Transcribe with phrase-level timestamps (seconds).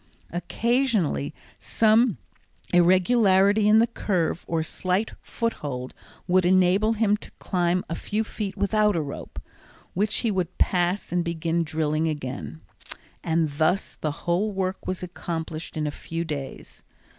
[0.31, 2.17] Occasionally some
[2.73, 5.93] irregularity in the curve, or slight foothold,
[6.27, 9.39] would enable him to climb a few feet without a rope,
[9.93, 12.61] which he would pass and begin drilling again,
[13.23, 16.81] and thus the whole work was accomplished in a few days.